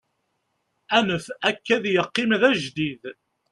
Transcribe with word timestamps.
anef 0.97 1.25
akka 1.49 1.71
ad 1.75 1.85
yeqqim 1.93 2.31
d 2.41 2.43
ajdid 2.49 3.03